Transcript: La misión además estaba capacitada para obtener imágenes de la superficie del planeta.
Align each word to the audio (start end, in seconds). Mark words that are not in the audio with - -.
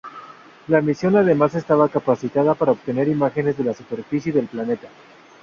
La 0.69 0.81
misión 0.81 1.15
además 1.15 1.53
estaba 1.53 1.87
capacitada 1.87 2.55
para 2.55 2.71
obtener 2.71 3.07
imágenes 3.07 3.55
de 3.55 3.65
la 3.65 3.75
superficie 3.75 4.31
del 4.33 4.47
planeta. 4.47 4.87